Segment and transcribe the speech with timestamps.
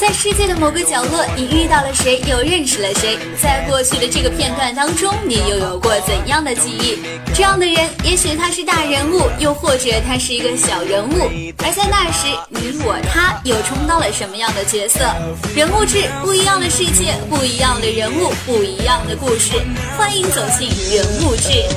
[0.00, 3.18] 在世界的某个角落，你遇到了谁，又认识了谁？
[3.42, 6.98] 在过去的这个片段当中，你又有过怎样的记忆？
[7.34, 11.28] 这样的人，也许他是大人物，又或者他是一个小人物。
[11.58, 15.00] 而在那时，你我他又充当了什么样的角色？
[15.54, 19.60] 人物志，不一样的世界，不一样的人物，不一样的故事。
[19.98, 20.66] 欢迎走进
[20.96, 21.68] 人物志。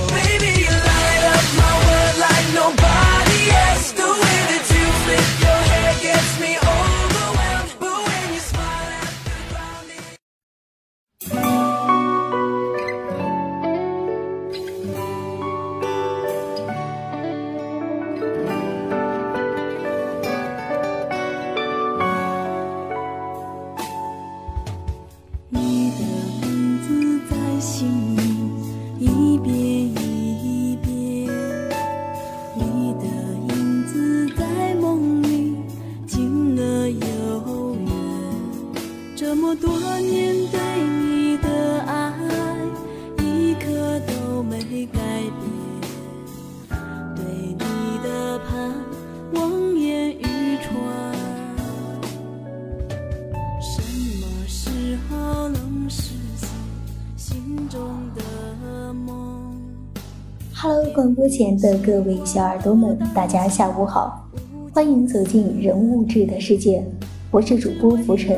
[61.31, 64.29] 前的各位小耳朵们，大家下午好，
[64.73, 66.83] 欢迎走进人物志的世界，
[67.31, 68.37] 我是主播浮尘。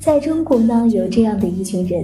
[0.00, 2.02] 在中国呢，有这样的一群人，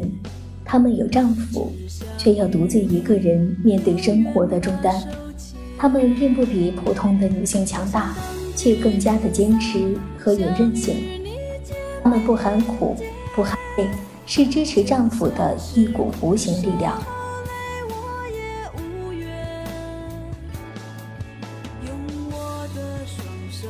[0.63, 1.73] 他们有丈夫，
[2.19, 4.95] 却要独自一个人面对生活的重担。
[5.79, 8.15] 他们并不比普通的女性强大，
[8.55, 10.95] 却更加的坚持和有韧性。
[12.03, 12.95] 他们不喊苦，
[13.35, 13.87] 不喊累。
[14.27, 17.03] 是支持丈夫的一股无形力量。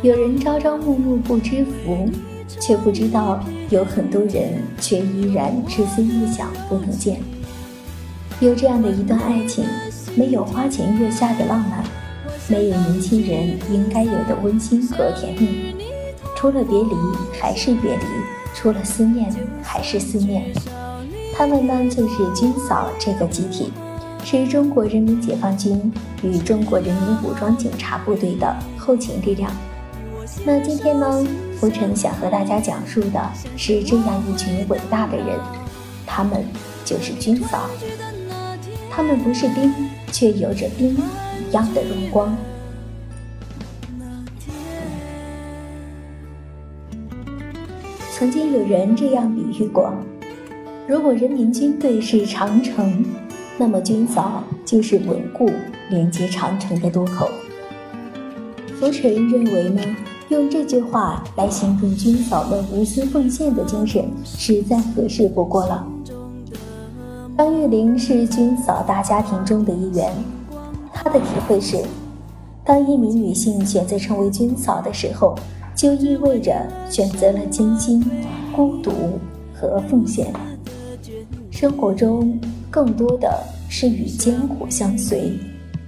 [0.00, 2.08] 有人朝朝暮暮不知福，
[2.60, 7.20] 却不知道有很多人却依然痴思一想不能见。
[8.38, 9.64] 有这样的一段爱情，
[10.14, 11.82] 没有花前月下的浪漫，
[12.46, 15.74] 没有年轻人应该有的温馨和甜蜜，
[16.36, 16.94] 除了别离
[17.40, 18.04] 还是别离。
[18.54, 19.28] 除了思念
[19.62, 20.44] 还是思念，
[21.34, 23.72] 他们呢就是军嫂这个集体，
[24.24, 25.92] 是中国人民解放军
[26.22, 29.50] 与中国人民武装警察部队的后勤力量。
[30.44, 31.26] 那今天呢，
[31.58, 33.20] 浮尘想和大家讲述的
[33.56, 35.38] 是这样一群伟大的人，
[36.06, 36.44] 他们
[36.84, 37.68] 就是军嫂。
[38.90, 39.72] 他们不是兵，
[40.10, 42.36] 却有着兵一样的荣光。
[48.12, 49.92] 曾经有人这样比喻过：
[50.88, 53.04] 如果人民军队是长城，
[53.58, 55.50] 那么军嫂就是稳固
[55.90, 57.30] 连接长城的渡口。
[58.80, 59.82] 浮尘认为呢，
[60.28, 65.86] 用这句话来形容军嫂们无私奉献的精神，实在合适不过了。
[67.36, 70.12] 张玉玲是军嫂大家庭中的一员，
[70.92, 71.78] 她的体会是：
[72.64, 75.34] 当一名女性选择成为军嫂的时候。
[75.78, 76.52] 就意味着
[76.90, 78.04] 选择了艰辛、
[78.52, 78.90] 孤独
[79.54, 80.26] 和奉献。
[81.52, 82.36] 生活中
[82.68, 83.32] 更多的
[83.68, 85.38] 是与艰苦相随，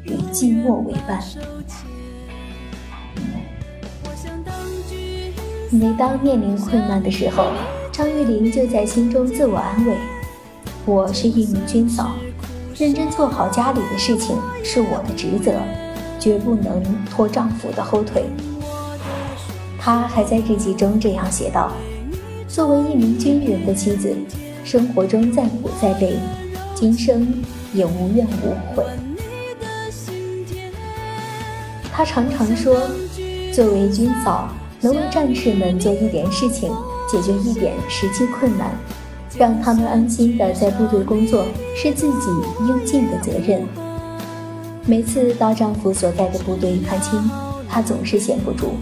[0.04, 1.20] 与寂寞为伴。
[5.80, 7.46] 每当面临困难的时候，
[7.90, 9.94] 张玉玲就在心中自我安慰
[10.84, 12.10] ：“我是一名军嫂，
[12.76, 15.54] 认真做好家里的事情是我的职责，
[16.18, 18.26] 绝不能拖丈夫的后腿。”
[19.80, 21.72] 她还在日记中这样写道
[22.46, 24.14] ：“作为一名军人的妻子，
[24.62, 26.18] 生活中再苦再累，
[26.74, 27.42] 今生
[27.72, 28.84] 也无怨无悔。”
[31.90, 32.82] 她常常说
[33.50, 36.70] ：“作为军嫂，能为战士们做一点事情，
[37.10, 38.70] 解决一点实际困难，
[39.36, 41.44] 让他们安心的在部队工作，
[41.76, 42.26] 是自己
[42.66, 43.66] 应尽的责任。”
[44.86, 47.20] 每次到丈夫所在的部队探亲，
[47.68, 48.72] 她总是闲不住。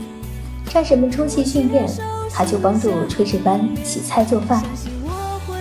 [0.68, 1.84] 战士们出去训练，
[2.32, 4.62] 他就帮助炊事班洗菜做饭；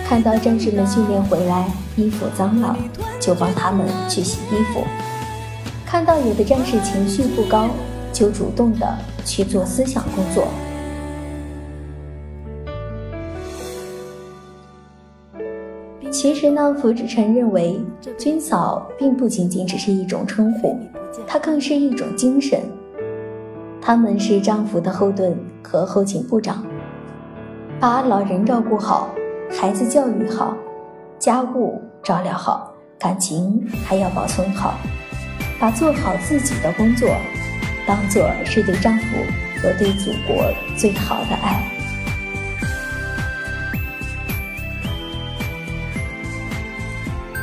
[0.06, 2.76] 看到战士们训练回来衣服脏了，
[3.18, 4.84] 就帮他们去洗衣服；
[5.84, 7.68] 看到有的战士情绪不高，
[8.18, 10.48] 就主动的去做思想工作。
[16.10, 17.80] 其实呢，福志成认为，
[18.18, 20.76] 军嫂并不仅仅只是一种称呼，
[21.28, 22.60] 它更是一种精神。
[23.80, 26.66] 他们是丈夫的后盾和后勤部长，
[27.78, 29.14] 把老人照顾好，
[29.48, 30.56] 孩子教育好，
[31.20, 34.74] 家务照料好，感情还要保存好，
[35.60, 37.08] 把做好自己的工作，
[37.88, 39.06] 当做是对丈夫
[39.62, 41.62] 和对祖国最好的爱。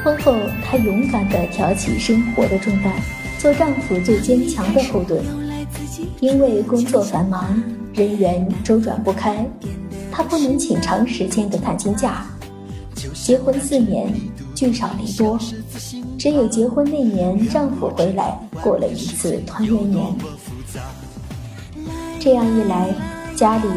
[0.03, 2.94] 婚后，她勇敢地挑起生活的重担，
[3.39, 5.19] 做丈夫最坚强的后盾。
[6.19, 7.59] 因为工作繁忙，
[7.95, 9.44] 人员周转不开，
[10.12, 12.24] 她不能请长时间的探亲假。
[13.25, 14.13] 结婚四年，
[14.54, 15.36] 聚少离多，
[16.16, 20.06] 只有结婚那年丈夫回来过了一次团圆年。
[22.19, 22.94] 这样一来，
[23.36, 23.68] 家里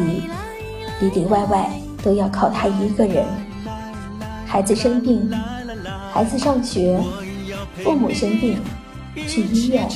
[1.01, 1.67] 里里外外
[2.03, 3.25] 都要靠她一个人。
[4.45, 5.27] 孩子生病，
[6.13, 7.01] 孩子上学，
[7.83, 8.59] 父母生病，
[9.27, 9.89] 去医院，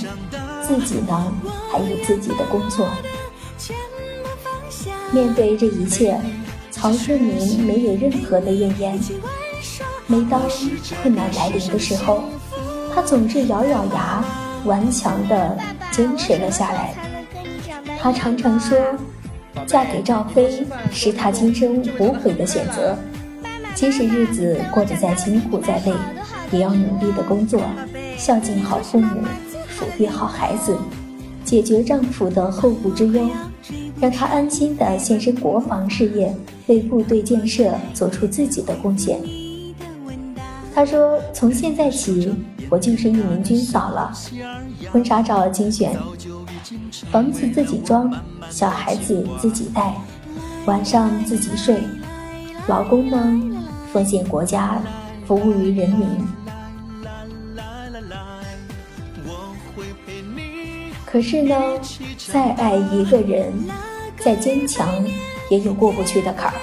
[0.63, 1.31] 自己呢
[1.71, 2.87] 还有自己的工作。
[5.11, 6.19] 面对这一切，
[6.71, 8.99] 曹顺明没有任何的怨言。
[10.13, 10.39] 每当
[11.01, 12.23] 困难来临的时候，
[12.93, 14.23] 他总是咬咬牙，
[14.63, 15.57] 顽强地
[15.89, 16.93] 坚持了下来。
[17.99, 18.77] 他常常说
[19.65, 22.95] ：“嫁给赵飞是他今生无悔的选择。
[23.73, 25.91] 即使日子过得再辛苦再累，
[26.51, 27.59] 也要努力的工作，
[28.15, 29.19] 孝敬好父母，
[29.75, 30.77] 抚育好孩子，
[31.43, 33.27] 解决丈夫的后顾之忧，
[33.99, 36.31] 让他安心的献身国防事业，
[36.67, 39.17] 为部队建设做出自己的贡献。”
[40.75, 42.33] 他说：“从现在起，
[42.67, 44.11] 我就是一名军嫂了。
[44.91, 45.95] 婚纱照精选，
[47.11, 48.11] 房子自己装，
[48.49, 49.93] 小孩子自己带，
[50.65, 51.77] 晚上自己睡。
[52.67, 53.39] 老公呢，
[53.91, 54.81] 奉献国家，
[55.27, 56.07] 服务于人民。
[61.05, 61.55] 可是呢，
[62.31, 63.53] 再爱一个人，
[64.17, 64.87] 再坚强，
[65.51, 66.57] 也有过不去的坎儿。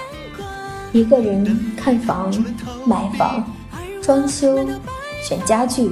[0.92, 2.28] 一个人看房，
[2.84, 3.44] 买房。”
[4.10, 4.58] 装修、
[5.22, 5.88] 选家具、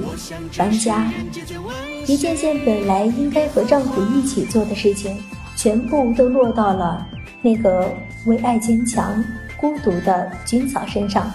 [0.57, 1.09] 搬家，
[2.05, 5.17] 一件件本来应该和丈夫一起做的事情，
[5.55, 7.07] 全部都落到了
[7.41, 7.89] 那个
[8.25, 9.23] 为爱坚强、
[9.55, 11.31] 孤独的军嫂身上。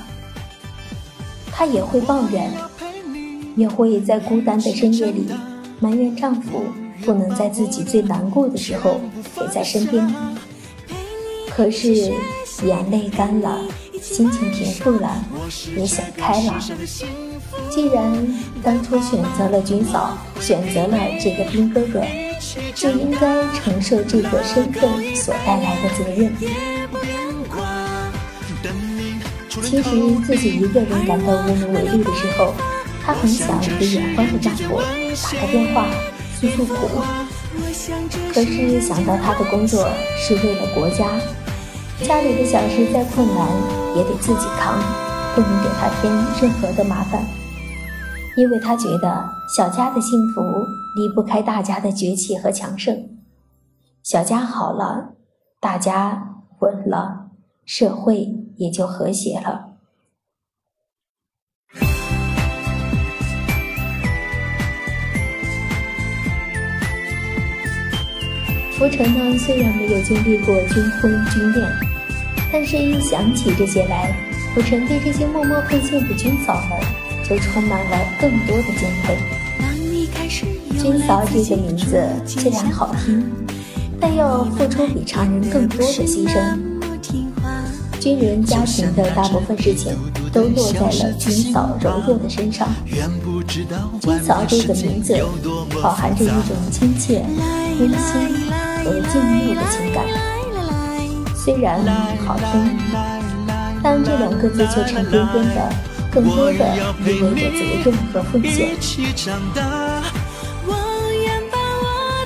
[1.50, 2.52] 她也会抱怨，
[3.56, 5.26] 也会在孤单的深夜里
[5.80, 6.64] 埋怨丈夫
[7.02, 9.00] 不能在自己最难过的时候
[9.34, 10.06] 陪在身边。
[11.48, 12.12] 可是
[12.66, 13.60] 眼泪干了。
[14.02, 15.24] 心情平复了，
[15.74, 16.60] 也想开了。
[17.70, 22.02] 既然当初选择了军嫂，选择了这个兵哥哥，
[22.74, 26.36] 就应该承受这个身份所带来的责任。
[29.62, 29.90] 其实
[30.26, 32.52] 自己一个人感到无能为力的时候，
[33.02, 34.82] 她很想给远方的丈夫
[35.32, 35.86] 打个电话
[36.38, 37.00] 诉诉苦。
[38.34, 39.88] 可是想到他的工作
[40.18, 41.06] 是为了国家。
[42.02, 43.48] 家里的小事再困难
[43.96, 44.78] 也得自己扛，
[45.34, 46.12] 不能给他添
[46.42, 47.24] 任何的麻烦，
[48.36, 49.24] 因为他觉得
[49.56, 50.42] 小家的幸福
[50.96, 53.08] 离不开大家的崛起和强盛。
[54.02, 55.14] 小家好了，
[55.60, 57.30] 大家稳了，
[57.64, 59.70] 社会也就和谐了。
[68.76, 71.64] 浮尘呢，虽然没有经历过军婚军恋，
[72.54, 74.14] 但是一想起这些来，
[74.54, 76.78] 我曾对这些默默奉献的军嫂们
[77.28, 79.18] 就充满了更多的敬佩。
[80.78, 83.28] 军嫂这个名字虽然好听，
[84.00, 86.56] 但要付出比常人更多的牺牲。
[87.98, 89.92] 军人家庭的大部分事情
[90.32, 92.68] 都落在了军嫂柔弱的身上。
[94.00, 95.18] 军嫂这个名字
[95.82, 97.24] 饱含着一种亲切、
[97.80, 98.44] 温馨。
[98.84, 100.04] 和敬慕的情感，
[101.44, 101.78] 虽然
[102.24, 102.78] 好听，
[103.82, 105.70] 但这两个字却沉甸甸的，
[106.10, 106.74] 更多的
[107.04, 108.70] 意味着责任和奉献。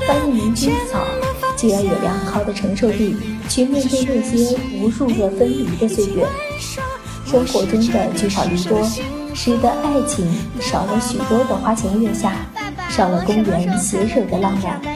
[0.06, 1.04] 当一名军嫂，
[1.56, 3.16] 就要有良好的承受力，
[3.48, 6.25] 去面对那些无数个分离的岁月。
[7.26, 8.88] 生活中的聚少离多，
[9.34, 12.34] 使得爱情少了许多的花前月下，
[12.88, 14.88] 少了公园携手的浪漫。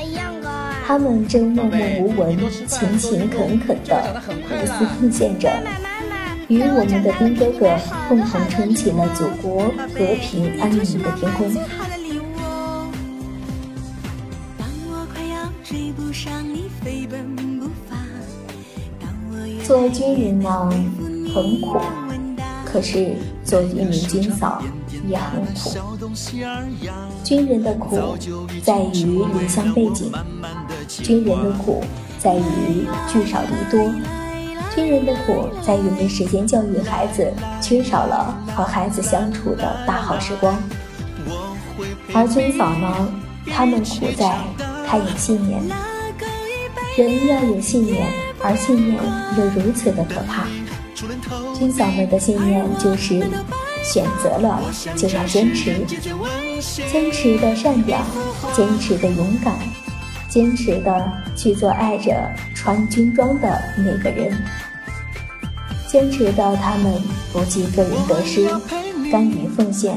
[0.84, 2.36] 他们正默默无闻、
[2.66, 5.50] 勤勤恳恳地无私奉献着，
[6.48, 11.50] 与我们的兵哥哥共同撑起了祖国和平安宁的天空。
[19.64, 20.70] 做军人呢，
[21.32, 21.80] 很苦。
[22.64, 24.62] 可是，做一名军嫂
[25.06, 25.70] 也很苦。
[27.22, 28.16] 军人的苦
[28.62, 30.10] 在于离乡背井，
[31.02, 31.82] 军人的苦
[32.18, 33.92] 在于聚少离多，
[34.74, 40.54] 军人的苦在于没时间教育孩子，缺少了和孩子相处的大好时光。
[42.12, 43.08] 而军嫂呢，
[43.46, 44.36] 他们苦在
[44.86, 45.62] 他有信念。
[46.96, 48.06] 人要有信念，
[48.42, 49.02] 而信念
[49.38, 50.46] 又如此的可怕。
[51.58, 53.18] 军嫂们的信念就是
[53.82, 54.60] 选择了
[54.94, 55.80] 就要坚持，
[56.90, 58.04] 坚持的善良，
[58.54, 59.58] 坚持的勇敢，
[60.32, 62.10] 坚持的去做爱着
[62.54, 64.34] 穿军装的那个人，
[65.86, 66.90] 坚持的他们
[67.34, 68.48] 不计个人得失，
[69.10, 69.94] 甘于奉献。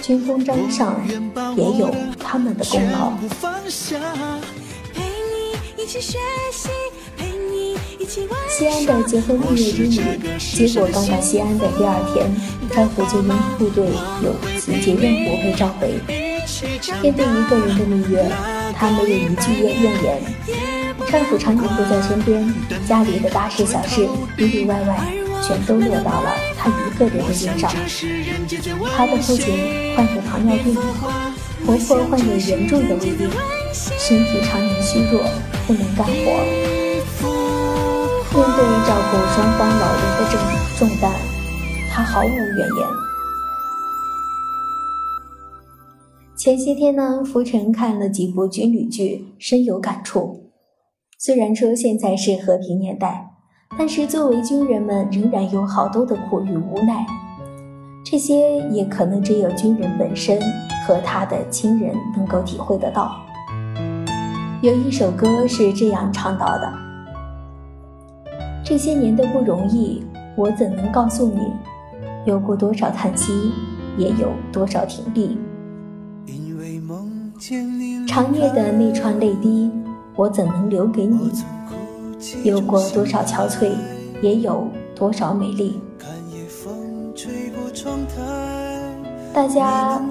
[0.00, 0.98] 军功章上
[1.58, 3.12] 也有他们的功劳。
[8.48, 12.34] 西安的结婚蜜月之旅，结果刚到西安的第二天，
[12.70, 13.28] 丈夫就因
[13.58, 13.86] 部队
[14.24, 16.27] 有紧急任务被召回。
[17.02, 18.30] 面对一个人的蜜月，
[18.74, 20.22] 她没有一句怨言。
[21.10, 22.52] 丈夫常年不在身边，
[22.86, 24.98] 家里的大事小事里里外外
[25.42, 27.70] 全都落到了她一个人的肩上。
[28.96, 30.74] 她的父亲患有糖尿病，
[31.64, 33.30] 婆婆患有严重的胃病，
[33.72, 35.24] 身体常年虚弱。
[35.66, 36.12] 不能干活，
[38.32, 40.32] 面对照顾双方老人的重
[40.78, 41.12] 重担，
[41.92, 43.07] 他毫无怨言。
[46.48, 50.48] 前些天呢，浮尘看了几部军旅剧，深有感触。
[51.18, 53.28] 虽然说现在是和平年代，
[53.78, 57.04] 但是作为军人们，仍然有好多的苦与无奈。
[58.02, 60.40] 这些也可能只有军人本身
[60.86, 63.14] 和他的亲人能够体会得到。
[64.62, 66.72] 有一首歌是这样唱到的
[68.64, 70.02] ：“这些年的不容易，
[70.34, 71.52] 我怎能告诉你？
[72.24, 73.52] 有过多少叹息，
[73.98, 75.36] 也有多少挺立。
[78.08, 79.70] 长夜的那串泪滴，
[80.16, 81.30] 我怎能留给你？
[82.42, 83.70] 有过多少憔悴，
[84.20, 84.66] 也有
[84.96, 85.80] 多少美丽。”
[89.32, 90.02] 大家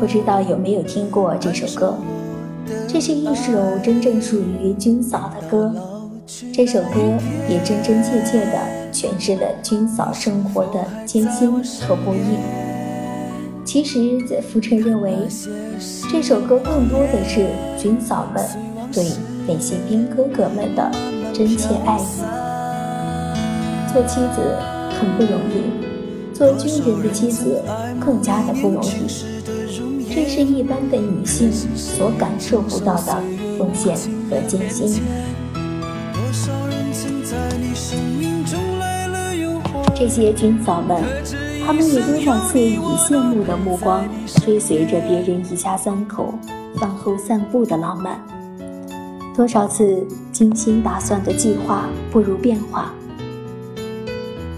[0.00, 1.94] 不知道有没有听过这首歌？
[2.88, 5.72] 这是一首真正属于军嫂的歌，
[6.52, 6.98] 这首歌
[7.48, 8.58] 也真真切切地
[8.92, 11.52] 诠释了军嫂生活的艰辛
[11.86, 12.63] 和不易。
[13.64, 15.16] 其实，在浮尘认为，
[16.12, 18.44] 这首歌更多的是军嫂们
[18.92, 19.04] 对
[19.48, 20.90] 那些兵哥哥们的
[21.32, 22.22] 真切爱意。
[23.92, 24.56] 做妻子
[24.90, 27.62] 很不容易，做军人的妻子
[27.98, 29.06] 更加的不容易。
[30.14, 33.16] 这是一般的女性所感受不到的
[33.58, 33.96] 奉献
[34.30, 35.02] 和艰辛。
[39.96, 41.02] 这些军嫂们，
[41.66, 44.06] 他们有多少次以羡慕的目光
[44.44, 46.34] 追随着别人一家三口
[46.76, 48.18] 饭后散步的浪漫？
[49.34, 52.92] 多少次精心打算的计划不如变化？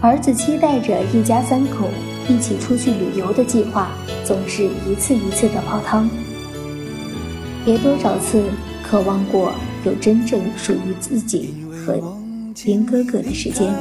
[0.01, 1.89] 儿子期待着一家三口
[2.29, 3.89] 一起出去旅游的计划。
[4.25, 6.11] 总是一次一次的泡汤，
[7.65, 8.43] 也多少次
[8.83, 9.53] 渴望过
[9.85, 11.95] 有真正属于自己和
[12.65, 13.73] 林哥哥的时间，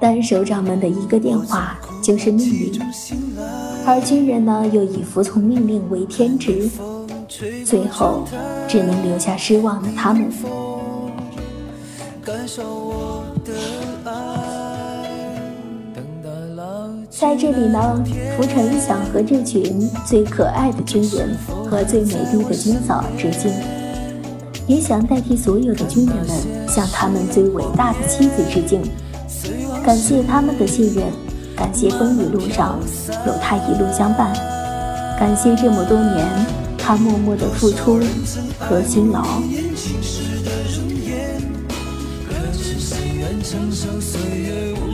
[0.00, 1.78] 但首长们的一个电话
[2.10, 2.80] 就是命令，
[3.86, 6.68] 而军人呢又以服从命令为天职，
[7.64, 8.24] 最后
[8.66, 10.28] 只能留下失望的他们。
[17.08, 18.04] 在这里呢，
[18.36, 21.36] 浮尘想和这群最可爱的军人
[21.70, 23.52] 和最美丽的军嫂致敬，
[24.66, 28.82] 也想代替所有的军人们向他们最伟大的妻子致敬，
[29.84, 31.04] 感谢他们的信任，
[31.60, 32.80] 感谢风雨路上
[33.26, 34.32] 有他一路相伴，
[35.18, 36.26] 感谢这么多年
[36.78, 38.00] 他默默的付出
[38.58, 39.22] 和辛劳。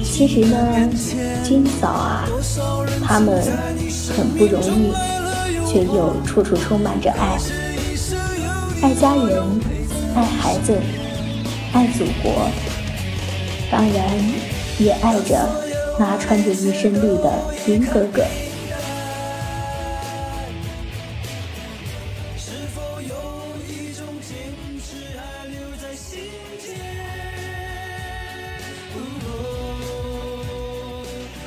[0.03, 0.59] 其实呢，
[1.45, 2.29] 军嫂啊，
[3.01, 3.41] 他们
[4.17, 4.91] 很不容易，
[5.71, 7.39] 却又处处充满着爱，
[8.83, 9.41] 爱家人，
[10.17, 10.77] 爱孩子，
[11.73, 12.51] 爱祖国，
[13.71, 14.05] 当然
[14.81, 15.49] 也爱着
[15.99, 17.33] 那穿着一身绿的
[17.67, 18.23] 林哥哥。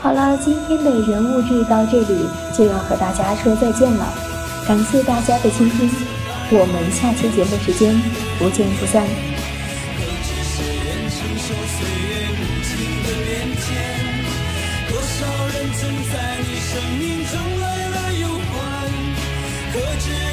[0.01, 2.25] 好了，今天的人物剧到这里
[2.57, 4.13] 就要和大家说再见了，
[4.65, 5.89] 感谢大家的倾听，
[6.51, 7.93] 我们下期节目时间
[8.39, 9.05] 不见不散。
[19.89, 20.28] virgin.